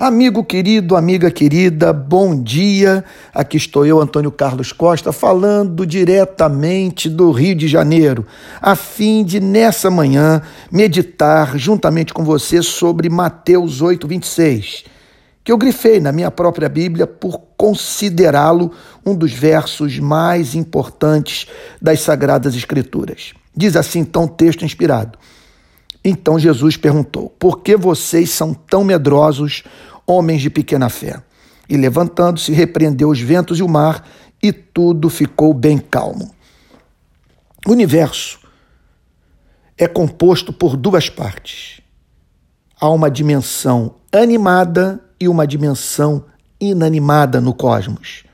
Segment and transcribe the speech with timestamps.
[0.00, 3.04] Amigo querido, amiga querida, bom dia.
[3.34, 8.24] Aqui estou eu, Antônio Carlos Costa, falando diretamente do Rio de Janeiro,
[8.62, 10.40] a fim de nessa manhã
[10.70, 14.84] meditar juntamente com você sobre Mateus 8, 26,
[15.42, 18.70] que eu grifei na minha própria Bíblia por considerá-lo
[19.04, 21.48] um dos versos mais importantes
[21.82, 23.34] das Sagradas Escrituras.
[23.52, 25.18] Diz assim então o texto inspirado.
[26.04, 29.64] Então Jesus perguntou: Por que vocês são tão medrosos,
[30.08, 31.22] homens de pequena fé?
[31.68, 34.08] E levantando-se, repreendeu os ventos e o mar,
[34.42, 36.34] e tudo ficou bem calmo.
[37.66, 38.40] O universo
[39.76, 41.80] é composto por duas partes.
[42.80, 46.24] Há uma dimensão animada e uma dimensão
[46.60, 48.24] inanimada no cosmos.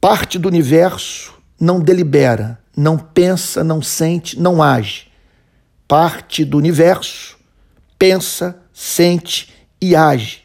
[0.00, 5.10] Parte do universo não delibera, não pensa, não sente, não age
[5.90, 7.36] parte do universo,
[7.98, 10.42] pensa, sente e age.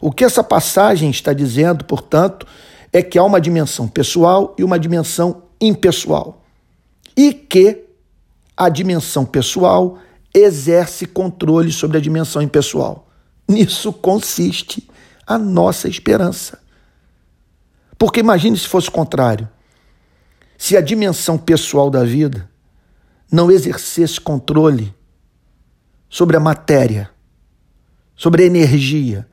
[0.00, 2.46] O que essa passagem está dizendo, portanto,
[2.92, 6.42] é que há uma dimensão pessoal e uma dimensão impessoal.
[7.16, 7.84] E que
[8.56, 9.98] a dimensão pessoal
[10.34, 13.08] exerce controle sobre a dimensão impessoal.
[13.48, 14.88] Nisso consiste
[15.26, 16.58] a nossa esperança.
[17.98, 19.48] Porque imagine se fosse o contrário.
[20.58, 22.50] Se a dimensão pessoal da vida
[23.30, 24.94] não exercesse controle
[26.08, 27.11] sobre a matéria,
[28.22, 29.26] sobre energia,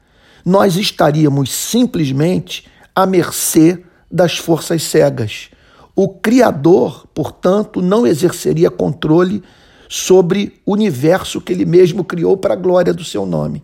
[0.43, 2.65] nós estaríamos simplesmente
[2.95, 5.51] à mercê das forças cegas.
[5.95, 9.43] O Criador, portanto, não exerceria controle
[9.87, 13.63] sobre o universo que ele mesmo criou para a glória do seu nome.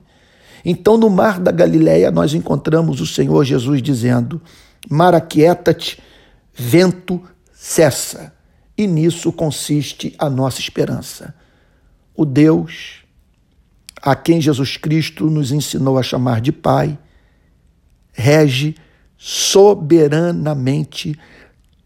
[0.63, 4.39] Então, no mar da Galileia, nós encontramos o Senhor Jesus dizendo:
[4.87, 5.99] Mar aquieta-te,
[6.53, 7.19] vento
[7.51, 8.31] cessa.
[8.77, 11.33] E nisso consiste a nossa esperança.
[12.15, 13.04] O Deus
[14.05, 16.97] a quem Jesus Cristo nos ensinou a chamar de Pai,
[18.13, 18.75] rege
[19.17, 21.19] soberanamente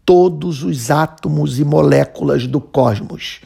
[0.04, 3.40] todos os átomos e moléculas do cosmos.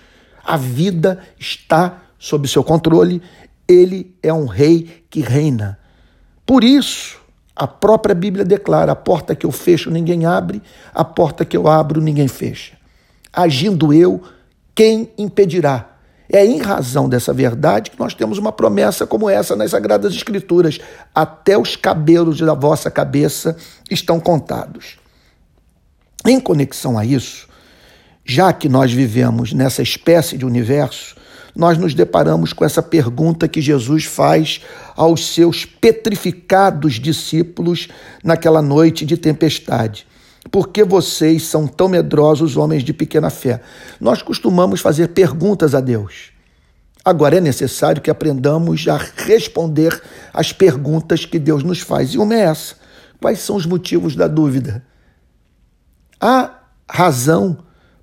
[0.44, 3.22] A vida está sob seu controle,
[3.68, 5.78] ele é um rei que reina.
[6.44, 7.20] Por isso,
[7.54, 10.60] a própria Bíblia declara: a porta que eu fecho ninguém abre,
[10.92, 12.76] a porta que eu abro ninguém fecha
[13.34, 14.22] agindo eu,
[14.74, 15.93] quem impedirá?
[16.32, 20.78] É em razão dessa verdade que nós temos uma promessa como essa nas Sagradas Escrituras:
[21.14, 23.56] até os cabelos da vossa cabeça
[23.90, 24.98] estão contados.
[26.26, 27.46] Em conexão a isso,
[28.24, 31.14] já que nós vivemos nessa espécie de universo,
[31.54, 34.62] nós nos deparamos com essa pergunta que Jesus faz
[34.96, 37.88] aos seus petrificados discípulos
[38.24, 40.06] naquela noite de tempestade.
[40.50, 43.60] Por que vocês são tão medrosos, homens de pequena fé?
[44.00, 46.32] Nós costumamos fazer perguntas a Deus.
[47.04, 50.00] Agora é necessário que aprendamos a responder
[50.32, 52.14] às perguntas que Deus nos faz.
[52.14, 52.76] E uma é essa:
[53.20, 54.84] quais são os motivos da dúvida?
[56.20, 57.58] Há razão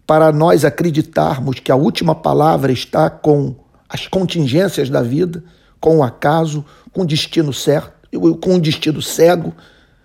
[0.05, 3.55] para nós acreditarmos que a última palavra está com
[3.87, 5.43] as contingências da vida,
[5.79, 7.91] com o acaso, com o destino certo,
[8.39, 9.55] com o destino cego?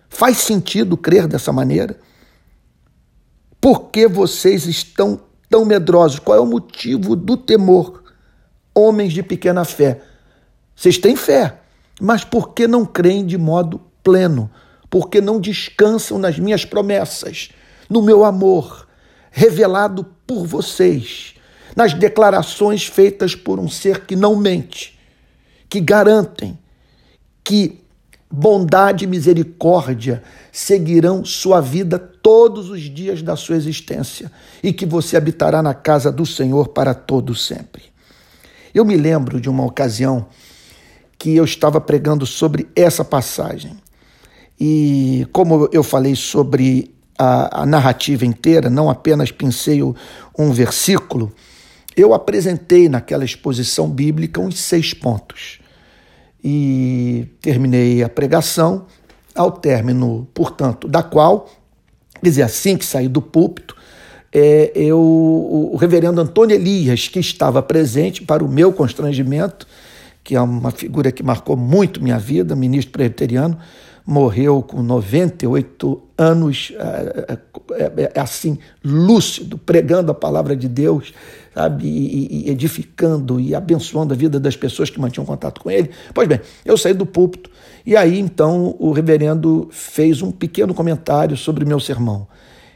[0.08, 1.98] Faz sentido crer dessa maneira?
[3.66, 6.20] Por que vocês estão tão medrosos?
[6.20, 8.04] Qual é o motivo do temor?
[8.72, 10.02] Homens de pequena fé.
[10.76, 11.58] Vocês têm fé,
[12.00, 14.48] mas por que não creem de modo pleno?
[14.88, 17.48] Por que não descansam nas minhas promessas,
[17.90, 18.86] no meu amor,
[19.32, 21.34] revelado por vocês,
[21.74, 24.96] nas declarações feitas por um ser que não mente,
[25.68, 26.56] que garantem
[27.42, 27.84] que
[28.30, 34.30] bondade e misericórdia seguirão sua vida todos os dias da sua existência
[34.62, 37.84] e que você habitará na casa do Senhor para todo sempre.
[38.74, 40.26] Eu me lembro de uma ocasião
[41.18, 43.76] que eu estava pregando sobre essa passagem.
[44.58, 51.32] E como eu falei sobre a, a narrativa inteira, não apenas pensei um versículo,
[51.96, 55.60] eu apresentei naquela exposição bíblica uns seis pontos
[56.48, 58.86] e terminei a pregação,
[59.34, 61.50] ao término, portanto, da qual,
[62.14, 63.74] quer dizer, assim que saí do púlpito,
[64.32, 69.66] é, eu, o reverendo Antônio Elias, que estava presente para o meu constrangimento,
[70.22, 73.58] que é uma figura que marcou muito minha vida, ministro presbiteriano,
[74.06, 77.38] morreu com 98 anos, é,
[77.72, 81.12] é, é, assim, lúcido, pregando a palavra de Deus,
[81.56, 85.90] sabe, e, e, edificando e abençoando a vida das pessoas que mantinham contato com ele.
[86.12, 87.50] Pois bem, eu saí do púlpito
[87.86, 92.28] e aí então o reverendo fez um pequeno comentário sobre meu sermão.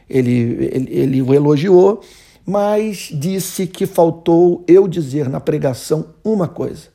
[0.09, 2.01] Ele, ele, ele o elogiou,
[2.43, 6.89] mas disse que faltou eu dizer na pregação uma coisa.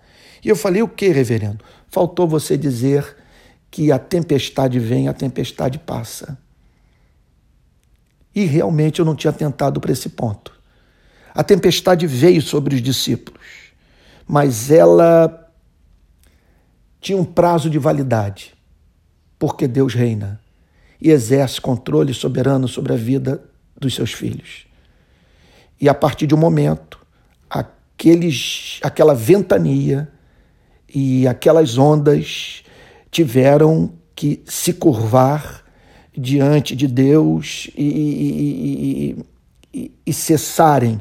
[0.45, 1.65] E eu falei, o que, reverendo?
[1.89, 3.17] faltou você dizer
[3.71, 6.37] que a tempestade vem, a tempestade passa.
[8.35, 10.56] E realmente eu não tinha tentado para esse ponto.
[11.37, 13.45] A tempestade veio sobre os discípulos,
[14.27, 15.53] mas ela
[16.99, 18.55] tinha um prazo de validade,
[19.39, 20.41] porque Deus reina
[20.99, 23.45] e exerce controle soberano sobre a vida
[23.79, 24.67] dos seus filhos.
[25.79, 26.99] E a partir de um momento,
[27.51, 30.11] aqueles, aquela ventania
[30.89, 32.65] e aquelas ondas
[33.11, 35.63] tiveram que se curvar
[36.17, 39.27] diante de Deus e, e,
[39.75, 40.99] e, e cessarem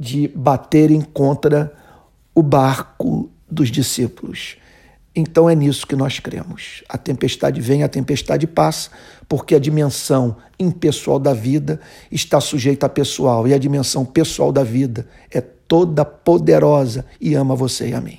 [0.00, 1.70] de baterem contra
[2.34, 4.56] o barco dos discípulos.
[5.14, 6.82] Então é nisso que nós cremos.
[6.88, 8.88] A tempestade vem, a tempestade passa,
[9.28, 11.78] porque a dimensão impessoal da vida
[12.10, 17.54] está sujeita à pessoal, e a dimensão pessoal da vida é toda poderosa e ama
[17.54, 18.08] você e a mim.